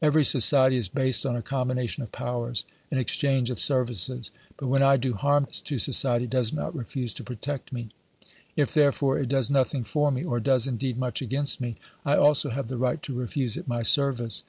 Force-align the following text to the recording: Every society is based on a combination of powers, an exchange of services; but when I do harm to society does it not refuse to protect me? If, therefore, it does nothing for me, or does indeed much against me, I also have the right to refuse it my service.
Every 0.00 0.24
society 0.24 0.78
is 0.78 0.88
based 0.88 1.26
on 1.26 1.36
a 1.36 1.42
combination 1.42 2.02
of 2.02 2.10
powers, 2.10 2.64
an 2.90 2.96
exchange 2.96 3.50
of 3.50 3.58
services; 3.60 4.30
but 4.56 4.68
when 4.68 4.82
I 4.82 4.96
do 4.96 5.12
harm 5.12 5.46
to 5.52 5.78
society 5.78 6.26
does 6.26 6.52
it 6.52 6.54
not 6.54 6.74
refuse 6.74 7.12
to 7.12 7.22
protect 7.22 7.70
me? 7.70 7.90
If, 8.56 8.72
therefore, 8.72 9.18
it 9.18 9.28
does 9.28 9.50
nothing 9.50 9.84
for 9.84 10.10
me, 10.10 10.24
or 10.24 10.40
does 10.40 10.66
indeed 10.66 10.96
much 10.96 11.20
against 11.20 11.60
me, 11.60 11.76
I 12.02 12.16
also 12.16 12.48
have 12.48 12.68
the 12.68 12.78
right 12.78 13.02
to 13.02 13.12
refuse 13.12 13.58
it 13.58 13.68
my 13.68 13.82
service. 13.82 14.42